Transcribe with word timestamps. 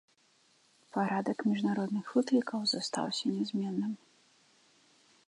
Парадак 0.95 1.37
міжнародных 1.51 2.05
выклікаў 2.15 2.59
застаўся 2.71 3.25
нязменным. 3.37 3.93